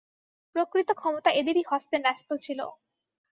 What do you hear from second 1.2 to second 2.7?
এঁদেরই হস্তে ন্যস্ত ছিল।